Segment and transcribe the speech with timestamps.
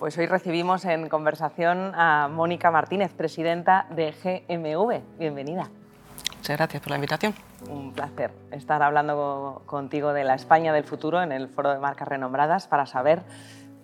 [0.00, 5.18] Pues hoy recibimos en conversación a Mónica Martínez, presidenta de GMV.
[5.18, 5.68] Bienvenida.
[6.38, 7.34] Muchas gracias por la invitación.
[7.68, 12.08] Un placer estar hablando contigo de la España del futuro en el Foro de Marcas
[12.08, 13.20] Renombradas para saber,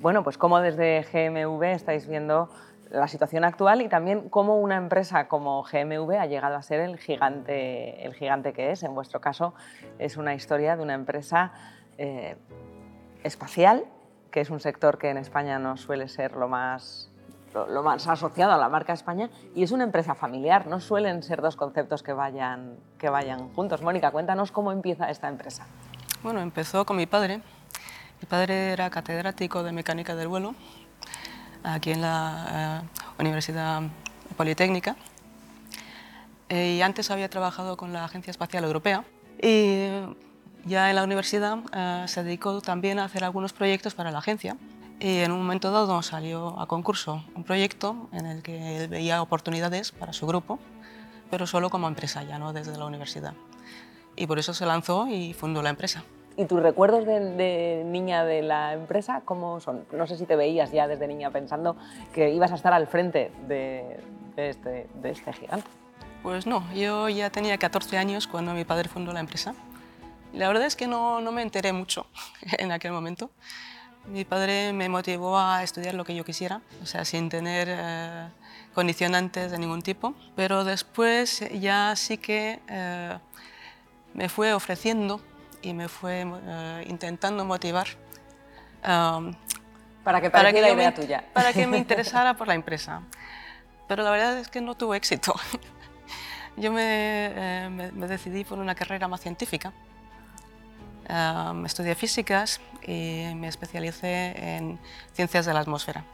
[0.01, 2.49] bueno, pues cómo desde GMV estáis viendo
[2.89, 6.97] la situación actual y también cómo una empresa como GMV ha llegado a ser el
[6.97, 8.83] gigante, el gigante que es.
[8.85, 9.53] En vuestro caso
[9.99, 11.53] es una historia de una empresa
[11.99, 12.39] eh,
[13.23, 13.85] espacial
[14.31, 17.11] que es un sector que en España no suele ser lo más,
[17.55, 21.43] lo, más asociado a la marca España, y es una empresa familiar, no suelen ser
[21.43, 23.83] dos conceptos que vayan, que vayan juntos.
[23.83, 25.67] Mónica, cuéntanos cómo empieza esta empresa.
[26.23, 27.41] Bueno, empezó con mi padre.
[28.21, 30.55] Mi padre era catedrático de mecánica del vuelo
[31.63, 33.83] aquí en la eh, Universidad
[34.37, 34.97] Politécnica
[36.49, 39.05] y antes había trabajado con la Agencia Espacial Europea
[40.67, 44.57] ya en la universidad eh, se dedicó también a hacer algunos proyectos para la agencia
[44.99, 49.23] y en un momento dado salió a concurso un proyecto en el que él veía
[49.23, 50.59] oportunidades para su grupo,
[51.31, 53.35] pero solo como empresa, ya no desde la universidad.
[54.17, 56.03] Y por eso se lanzó y fundó la empresa.
[56.39, 59.85] ¿Y tus recuerdos de, niña de la empresa cómo son?
[59.93, 61.77] No sé si te veías ya desde niña pensando
[62.13, 64.01] que ibas a estar al frente de,
[64.37, 65.69] este, de este gigante.
[66.23, 69.55] Pues no, yo ya tenía 14 años cuando mi padre fundó la empresa
[70.33, 72.07] la verdad es que no, no me enteré mucho
[72.59, 73.31] en aquel momento.
[74.09, 78.29] Mi padre me motivó a estudiar lo que yo quisiera, o sea, sin tener eh,
[78.73, 83.19] condicionantes de ningún tipo, pero después ya sí que eh,
[84.15, 85.21] me fue ofreciendo
[85.61, 87.89] y me fue eh, intentando motivar
[88.87, 89.35] um,
[90.05, 91.25] para que, para que la idea tuya.
[91.33, 93.03] Para que me interesara por la empresa.
[93.89, 95.35] Pero la verdad es que no tuvo éxito.
[96.57, 99.73] Yo me, me decidí por una carrera más científica
[101.65, 104.79] estudié físicas y me especialicé en
[105.13, 106.05] ciencias de la atmósfera.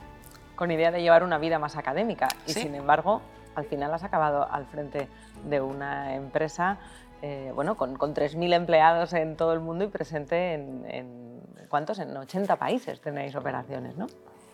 [0.56, 3.22] Con idea de llevar una vida más académica y sin embargo
[3.54, 5.08] al final has acabado al frente
[5.44, 6.78] de una empresa
[7.22, 12.00] eh, bueno, con, con 3.000 empleados en todo el mundo y presente en, ¿cuántos?
[12.00, 14.08] En 80 países tenéis operaciones, ¿no?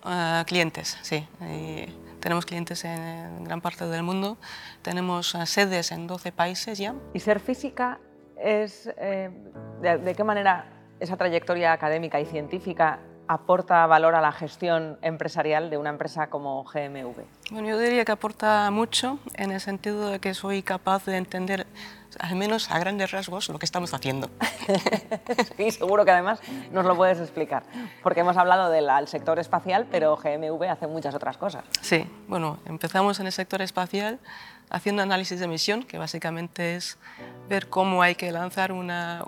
[0.05, 1.27] Ah, clientes, sí.
[2.21, 4.37] tenemos clientes en, gran parte del mundo.
[4.83, 6.95] Tenemos ah, sedes en 12 países ya.
[7.15, 8.01] ¿Y ser física
[8.41, 9.31] es, eh,
[9.81, 10.67] de, qué manera
[11.01, 16.65] esa trayectoria académica y científica aporta valor a la gestión empresarial de una empresa como
[16.65, 17.25] GMV?
[17.51, 21.67] Bueno, yo diría que aporta mucho en el sentido de que soy capaz de entender,
[22.19, 24.31] al menos a grandes rasgos, lo que estamos haciendo.
[25.59, 26.41] sí, seguro que además
[26.73, 27.65] nos lo puedes explicar,
[28.03, 31.65] porque hemos hablado del sector espacial, pero GMV hace muchas otras cosas.
[31.83, 34.19] Sí, bueno, empezamos en el sector espacial
[34.71, 36.99] haciendo análisis de emisión, que básicamente es
[37.49, 39.25] ver cómo hay que lanzar una,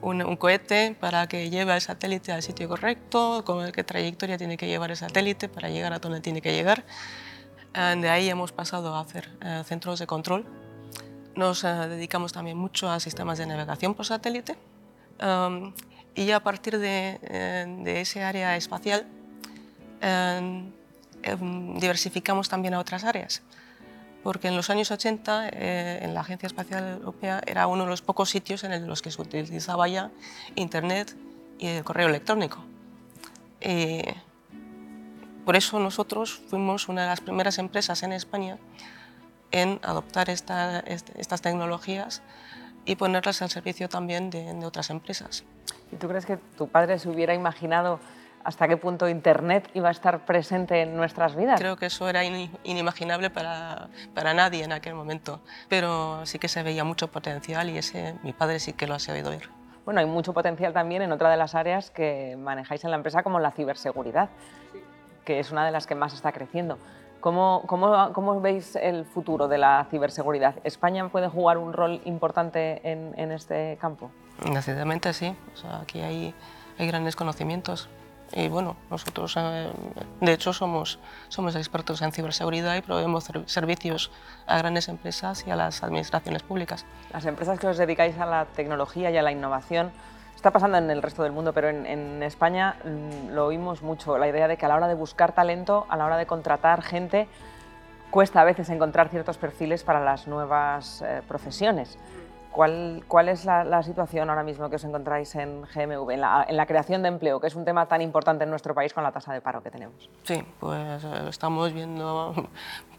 [0.00, 4.66] un, cohete para que lleve al satélite al sitio correcto, con qué trayectoria tiene que
[4.66, 6.84] llevar el satélite para llegar a donde tiene que llegar.
[7.74, 10.46] De ahí hemos pasado a hacer eh, centros de control.
[11.34, 14.56] Nos eh, dedicamos también mucho a sistemas de navegación por satélite.
[16.14, 17.18] y a partir de,
[17.84, 19.06] de ese área espacial,
[20.00, 20.72] em,
[21.78, 23.42] diversificamos también a otras áreas
[24.26, 28.02] porque en los años 80 eh, en la Agencia Espacial Europea era uno de los
[28.02, 30.10] pocos sitios en los que se utilizaba ya
[30.56, 31.16] Internet
[31.60, 32.58] y el correo electrónico.
[33.60, 34.16] Eh,
[35.44, 38.58] por eso nosotros fuimos una de las primeras empresas en España
[39.52, 42.20] en adoptar estas tecnologías
[42.84, 45.44] y ponerlas al servicio también de, de otras empresas.
[45.92, 48.00] ¿Y tú crees que tu padre se hubiera imaginado
[48.46, 51.58] hasta qué punto Internet iba a estar presente en nuestras vidas.
[51.58, 56.62] Creo que eso era inimaginable para, para, nadie en aquel momento, pero sí que se
[56.62, 59.50] veía mucho potencial y ese mi padre sí que lo ha sabido ver.
[59.84, 63.24] Bueno, hay mucho potencial también en otra de las áreas que manejáis en la empresa,
[63.24, 64.30] como la ciberseguridad,
[65.24, 66.78] que es una de las que más está creciendo.
[67.18, 70.54] ¿Cómo, cómo, cómo veis el futuro de la ciberseguridad?
[70.62, 74.12] ¿España puede jugar un rol importante en, en este campo?
[74.52, 75.34] Decididamente sí.
[75.52, 76.32] O sea, aquí hay,
[76.78, 77.88] hay grandes conocimientos.
[78.32, 79.70] Y bueno, nosotros eh,
[80.20, 84.10] de hecho somos, somos expertos en ciberseguridad y proveemos servicios
[84.46, 86.84] a grandes empresas y a las administraciones públicas.
[87.12, 89.92] Las empresas que os dedicáis a la tecnología y a la innovación,
[90.34, 94.28] está pasando en el resto del mundo, pero en, España mm, lo oímos mucho, la
[94.28, 97.26] idea de que a la hora de buscar talento, a la hora de contratar gente,
[98.10, 101.98] cuesta a veces encontrar ciertos perfiles para las nuevas eh, profesiones.
[102.56, 106.56] ¿Cuál, ¿Cuál, es la, situación ahora mismo que os encontráis en GMV, en la, en
[106.56, 109.12] la, creación de empleo, que es un tema tan importante en nuestro país con la
[109.12, 110.08] tasa de paro que tenemos?
[110.22, 112.48] Sí, pues eh, lo estamos viendo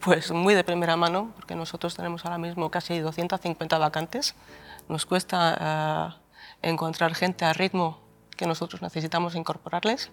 [0.06, 4.36] pues, muy de primera mano, porque nosotros tenemos ahora mismo casi 250 vacantes.
[4.89, 6.21] Nos cuesta uh,
[6.62, 7.98] encontrar gente a ritmo
[8.36, 10.12] que nosotros necesitamos incorporarles.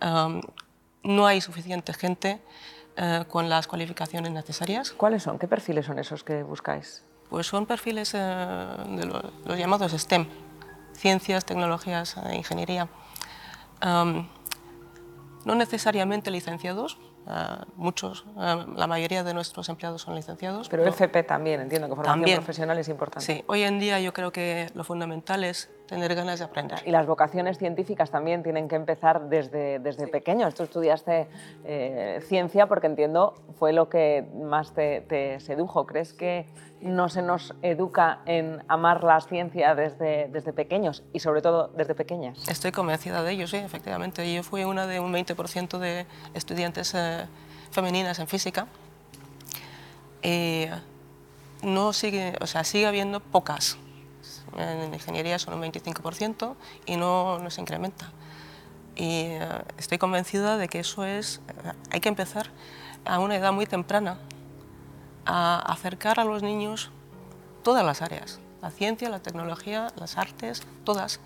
[0.00, 0.40] Um,
[1.02, 2.40] no hay suficiente gente
[2.96, 4.92] uh, con las cualificaciones necesarias.
[4.92, 5.38] ¿Cuáles son?
[5.38, 7.04] ¿Qué perfiles son esos que buscáis?
[7.30, 10.26] Pues son perfiles eh, de los llamados STEM,
[10.92, 12.88] ciencias, tecnologías e ingeniería.
[13.82, 20.68] no necesariamente licenciados, uh, muchos, uh, la mayoría de nuestros empleados son licenciados.
[20.68, 23.24] Pero, pero FP también, entiendo que formación también, profesional es importante.
[23.24, 26.78] Sí, hoy en día yo creo que lo fundamental es tener ganas de aprender.
[26.86, 30.10] Y las vocaciones científicas también tienen que empezar desde, desde sí.
[30.10, 30.48] pequeño.
[30.52, 31.26] Tú estudiaste
[31.64, 35.86] eh, ciencia porque entiendo fue lo que más te, te, sedujo.
[35.86, 36.46] ¿Crees que
[36.80, 41.96] no se nos educa en amar la ciencia desde, desde pequeños y sobre todo desde
[41.96, 42.48] pequeñas?
[42.48, 44.32] Estoy convencida de ello, sí, efectivamente.
[44.32, 47.26] Yo fui una de un 20% de estudiantes eh,
[47.72, 48.68] femeninas en física.
[50.22, 50.66] Y
[51.62, 53.76] no sigue, o sea, sigue habiendo pocas
[54.56, 56.54] en ingeniería son un 25%
[56.86, 58.10] y no, no se incrementa.
[58.96, 62.50] Y uh, estoy convencida de que eso es, uh, hay que empezar
[63.04, 64.18] a una edad muy temprana
[65.24, 66.90] a acercar a los niños
[67.62, 71.20] todas las áreas, la ciencia, la tecnología, las artes, todas,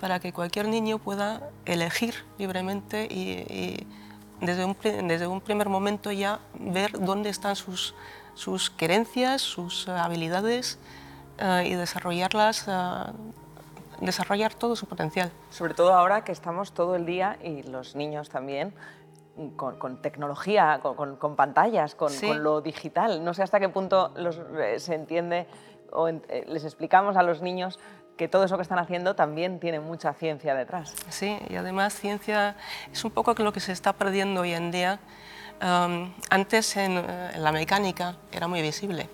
[0.00, 3.86] para que cualquier niño pueda elegir libremente y, y
[4.40, 7.94] desde, un, desde un primer momento ya ver dónde están sus,
[8.34, 10.78] sus querencias, sus habilidades,
[11.40, 13.12] uh, y desarrollarlas, uh,
[14.00, 15.30] desarrollar todo su potencial.
[15.50, 18.74] Sobre todo ahora que estamos todo el día, y los niños también,
[19.56, 22.32] con, con tecnología, con, con, con pantallas, con, Sí.
[22.32, 23.24] lo digital.
[23.24, 25.46] No sé hasta qué punto los, eh, se entiende
[25.92, 27.78] o en, eh, les explicamos a los niños
[28.16, 30.94] que todo eso que están haciendo también tiene mucha ciencia detrás.
[31.08, 32.56] Sí, y además ciencia
[32.92, 35.00] es un poco lo que se está perdiendo hoy en día.
[35.60, 39.08] Um, antes en, eh, en la mecánica era muy visible.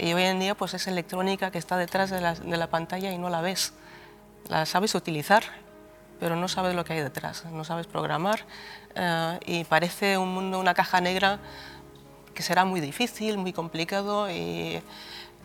[0.00, 3.12] Y hoy en día pues es electrónica que está detrás de la, de la, pantalla
[3.12, 3.74] y no la ves.
[4.48, 5.42] La sabes utilizar,
[6.18, 8.46] pero no sabes lo que hay detrás, no sabes programar
[8.96, 11.38] uh, y parece un mundo, una caja negra
[12.32, 14.80] que será muy difícil, muy complicado y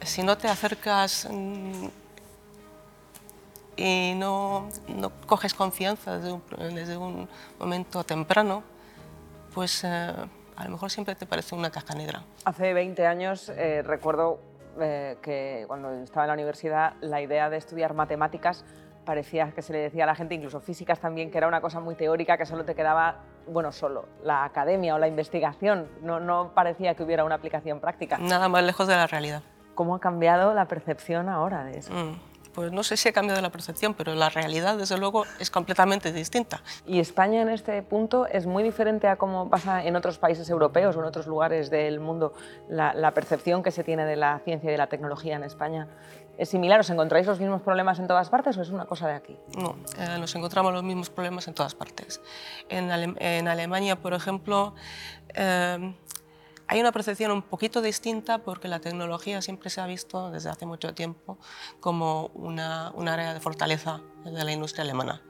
[0.04, 1.88] si no te acercas mmm,
[3.75, 6.42] y no, no, coges confianza desde un,
[6.74, 7.28] desde un
[7.60, 8.63] momento temprano,
[9.54, 10.13] pues eh,
[10.56, 12.24] a lo mejor siempre te parece una caja negra.
[12.46, 14.40] Hace 20 años eh, recuerdo
[14.80, 18.66] eh, que cuando estaba en la universidad la idea de estudiar matemáticas
[19.06, 21.80] parecía que se le decía a la gente, incluso físicas también, que era una cosa
[21.80, 23.18] muy teórica, que solo te quedaba,
[23.48, 28.18] bueno, solo la academia o la investigación, no, no parecía que hubiera una aplicación práctica.
[28.18, 29.44] Nada más lejos de la realidad.
[29.75, 31.94] ¿Cómo ha cambiado la percepción ahora de eso?
[31.94, 35.52] Mm pues no sé si ha cambiado la percepción, pero la realidad, desde luego, es
[35.52, 36.62] completamente distinta.
[36.88, 40.96] ¿Y España en este punto es muy diferente a cómo pasa en otros países europeos
[40.96, 42.34] o en otros lugares del mundo?
[42.69, 45.88] La, la percepción que se tiene de la ciencia y de la tecnología en España
[46.38, 46.80] es similar.
[46.80, 49.38] ¿Os encontráis los mismos problemas en todas partes o es una cosa de aquí?
[49.58, 52.22] No, eh, nos encontramos los mismos problemas en todas partes.
[52.69, 54.75] En, Ale en Alemania, por ejemplo,
[55.34, 55.94] eh,
[56.67, 60.65] hay una percepción un poquito distinta porque la tecnología siempre se ha visto desde hace
[60.65, 61.38] mucho tiempo
[61.79, 65.22] como una, un área de fortaleza de la industria alemana.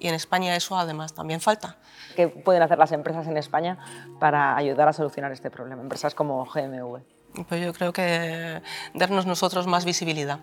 [0.00, 1.76] Y en España eso además también falta.
[2.16, 3.78] ¿Qué pueden hacer las empresas en España
[4.18, 5.80] para ayudar a solucionar este problema?
[5.80, 7.00] Empresas como GMV.
[7.48, 8.60] Pues yo creo que
[8.94, 10.40] darnos nosotros más visibilidad.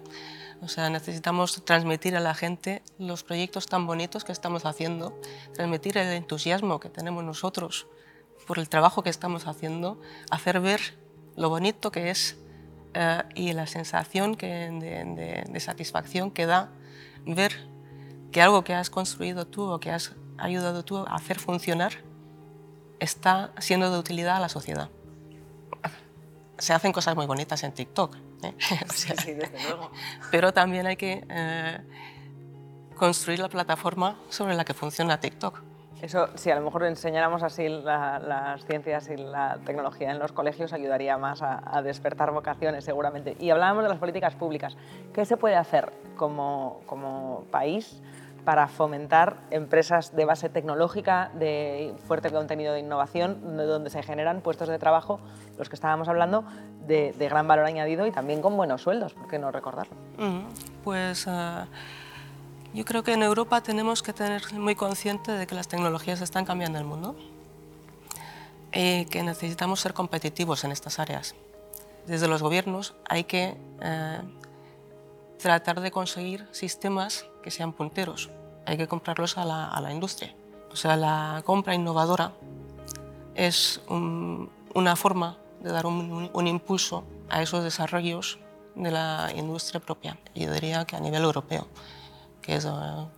[0.62, 5.19] O sea, necesitamos transmitir a la gente los proyectos tan bonitos que estamos haciendo,
[5.53, 7.88] transmitir el entusiasmo que tenemos nosotros
[8.50, 10.01] por el trabajo que estamos haciendo,
[10.32, 10.82] hacer ver
[11.36, 12.36] lo bonito que es
[12.96, 16.72] uh, y la sensación que, de, de, de, satisfacción que da
[17.27, 17.51] ver
[18.32, 21.94] que algo que has construido tú o que has ayudado tú a hacer funcionar
[23.00, 24.89] está siendo de utilidad a la sociedad.
[26.58, 28.56] Se hacen cosas muy bonitas en TikTok, ¿eh?
[28.89, 29.91] o sea, sí, desde luego.
[30.32, 31.77] pero también hay que eh,
[32.96, 35.70] construir la plataforma sobre la que funciona TikTok.
[36.01, 40.32] Eso, si a lo mejor enseñáramos así la, las ciencias y la tecnología en los
[40.32, 43.36] colegios, ayudaría más a, despertar vocaciones, seguramente.
[43.39, 44.77] Y hablábamos de las políticas públicas.
[45.13, 48.01] ¿Qué se puede hacer como, como país
[48.46, 54.70] para fomentar empresas de base tecnológica, de fuerte contenido de innovación, donde se generan puestos
[54.70, 55.20] de trabajo,
[55.58, 56.46] los que estábamos hablando,
[56.88, 59.13] de, de gran valor añadido y también con buenos sueldos?
[59.13, 59.96] ¿Por qué no recordarlo?
[60.18, 60.46] Mm,
[60.84, 61.27] pues...
[61.27, 61.65] Uh...
[62.74, 66.46] Yo creo que en Europa tenemos que tener muy consciente de que las tecnologías están
[66.46, 67.16] cambiando el mundo
[68.72, 71.34] y que necesitamos ser competitivos en estas áreas.
[72.06, 74.22] Desde los gobiernos hay que eh,
[75.40, 78.30] tratar de conseguir sistemas que sean punteros.
[78.68, 80.36] Hay que comprarlos a la, a la industria.
[80.72, 82.34] O sea, la compra innovadora
[83.34, 88.38] es una forma de dar un, un, impulso a esos desarrollos
[88.76, 91.68] de la industria propia, yo diría que a nivel europeo,
[92.50, 92.68] que es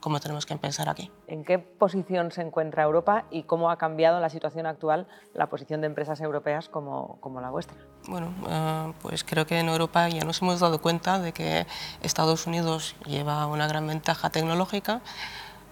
[0.02, 1.10] como tenemos que pensar aquí.
[1.28, 5.80] ¿En qué posición se encuentra Europa y cómo ha cambiado la situación actual la posición
[5.80, 7.78] de empresas europeas como, como la vuestra?
[8.08, 11.66] Bueno, uh, pues creo que en Europa ya nos hemos dado cuenta de que
[12.02, 15.02] Estados Unidos lleva una gran ventaja tecnológica,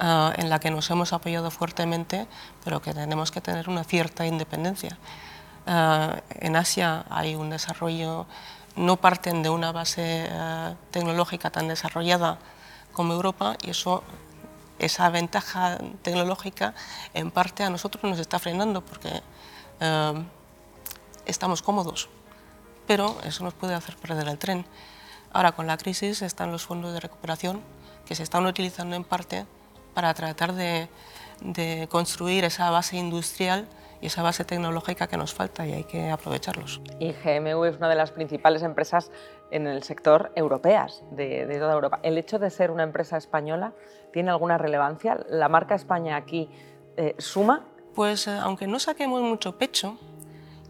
[0.01, 2.25] Uh, en la que nos hemos apoyado fuertemente,
[2.63, 4.97] pero que tenemos que tener una cierta independencia.
[5.67, 8.25] Uh, en Asia hay un desarrollo,
[8.77, 10.29] no parten de una base
[10.91, 12.39] tecnológica tan desarrollada
[12.99, 14.03] como Europa y eso,
[14.77, 16.75] esa ventaja tecnológica
[17.13, 19.21] en parte a nosotros nos está frenando porque
[21.25, 22.09] estamos cómodos,
[22.87, 24.65] pero eso nos puede hacer perder el tren.
[25.31, 27.61] Ahora con la crisis están los fondos de recuperación
[28.05, 29.45] que se están utilizando en parte
[29.93, 30.89] para tratar de,
[31.87, 33.65] construir esa base industrial
[34.01, 36.81] y esa base tecnológica que nos falta y hay que aprovecharlos.
[36.99, 39.11] Y GMV es una de las principales empresas
[39.51, 41.99] en el sector europeas de, toda Europa.
[42.03, 43.73] ¿El hecho de ser una empresa española
[44.13, 45.19] tiene alguna relevancia?
[45.29, 46.49] ¿La marca España aquí
[46.97, 47.65] eh, suma?
[47.95, 49.97] Pues eh, aunque no saquemos mucho pecho,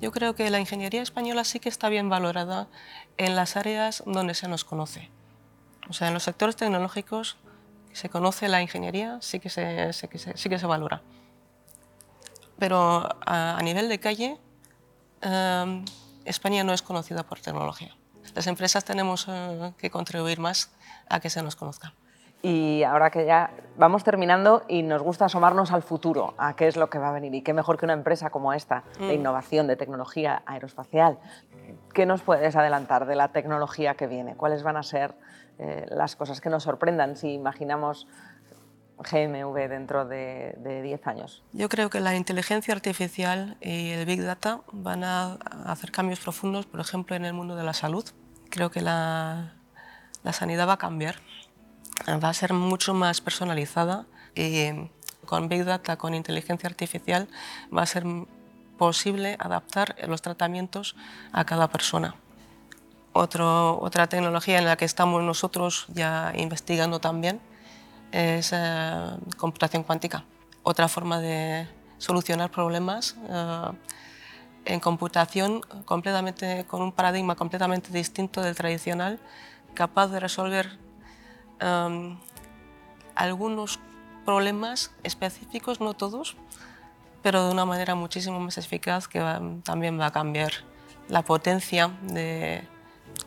[0.01, 2.67] yo creo que la ingeniería española sí que está bien valorada
[3.17, 5.09] en las áreas donde se nos conoce.
[5.89, 7.37] O sea, en los sectores tecnológicos
[7.91, 11.01] se conoce la ingeniería, sí que se, sí que sí que se valora.
[12.59, 14.37] Pero a, nivel de calle,
[15.21, 15.85] em,
[16.25, 17.95] España no es conocida por tecnología.
[18.35, 20.71] Las empresas tenemos eh, que contribuir más
[21.09, 21.93] a que se nos conozca.
[22.41, 26.77] Y ahora que ya vamos terminando y nos gusta asomarnos al futuro, a qué es
[26.77, 29.11] lo que va a venir y qué mejor que una empresa como esta, de mm.
[29.11, 31.17] innovación, de tecnología aeroespacial.
[31.93, 34.35] ¿Qué nos puedes adelantar de la tecnología que viene?
[34.35, 35.15] ¿Cuáles van a ser
[35.57, 38.07] eh, las cosas que nos sorprendan si imaginamos
[38.99, 41.43] GMV dentro de 10 años?
[41.53, 45.33] Yo creo que la inteligencia artificial y el Big Data van a
[45.65, 48.05] hacer cambios profundos, por ejemplo, en el mundo de la salud.
[48.49, 49.53] Creo que la,
[50.23, 51.15] la sanidad va a cambiar,
[52.07, 54.89] va a ser mucho más personalizada y
[55.25, 57.27] con Big Data, con inteligencia artificial,
[57.75, 58.03] va a ser
[58.77, 60.95] posible adaptar los tratamientos
[61.31, 62.15] a cada persona
[63.13, 67.41] otra tecnología en la que estamos nosotros ya investigando también
[68.11, 70.23] es eh, computación cuántica,
[70.63, 73.71] otra forma de solucionar problemas eh,
[74.65, 79.19] en computación completamente, con un paradigma completamente distinto del tradicional,
[79.73, 80.77] capaz de resolver
[81.59, 82.17] em,
[83.15, 83.79] algunos
[84.25, 86.35] problemas específicos, no todos,
[87.21, 89.19] pero de una manera muchísimo más eficaz que
[89.63, 90.51] también va a cambiar
[91.07, 92.63] la potencia de,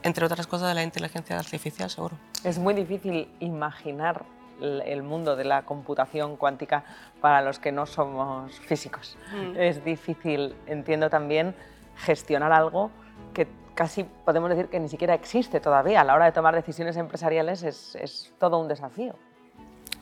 [0.02, 2.16] entre otras cosas, de la inteligencia artificial, seguro.
[2.44, 4.24] Es muy difícil imaginar
[4.62, 6.84] el mundo de la computación cuántica
[7.20, 9.16] para los que no somos físicos.
[9.32, 9.56] Mm.
[9.56, 11.54] Es difícil, entiendo también,
[11.96, 12.90] gestionar algo
[13.34, 16.00] que casi podemos decir que ni siquiera existe todavía.
[16.00, 19.14] A la hora de tomar decisiones empresariales es, todo un desafío.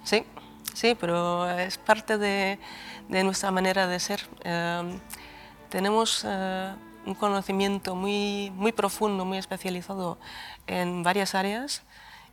[0.04, 0.24] Sí,
[0.74, 2.58] sí, pero es parte de,
[3.08, 4.20] nuestra manera de ser.
[4.44, 4.98] Eh,
[5.68, 6.24] tenemos...
[6.26, 6.74] Eh,
[7.06, 10.18] un conocimiento muy, muy profundo, muy especializado
[10.66, 11.82] en varias áreas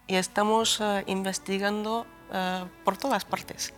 [0.07, 3.73] y estamos eh, investigando eh, por todas partes,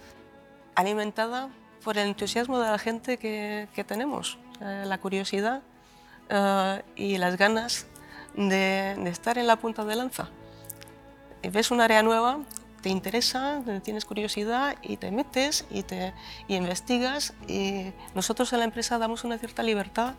[0.75, 1.49] alimentada
[1.83, 5.61] por el entusiasmo de la gente que, que tenemos, eh, la curiosidad
[6.95, 7.87] y las ganas
[8.35, 10.29] de, de, estar en la punta de lanza.
[11.41, 12.37] Y ves un área nueva,
[12.83, 16.13] te interesa, tienes curiosidad y te metes y, te,
[16.47, 20.13] y investigas y nosotros en la empresa damos una cierta libertad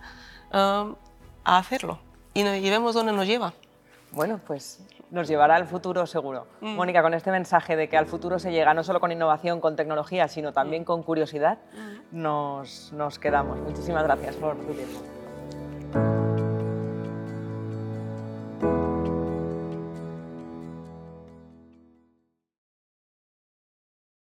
[0.50, 0.96] a
[1.44, 2.00] hacerlo
[2.34, 3.54] y, vemos dónde nos lleva.
[4.12, 6.46] Bueno, pues nos llevará al futuro seguro.
[6.60, 6.74] Mm.
[6.74, 9.76] Mónica, con este mensaje de que al futuro se llega no solo con innovación, con
[9.76, 10.86] tecnología, sino también mm.
[10.86, 12.20] con curiosidad, mm.
[12.20, 13.58] nos, nos quedamos.
[13.58, 15.19] Muchísimas gracias por tu tiempo.